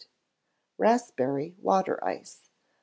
[0.79, 2.49] Raspberry Water Ice.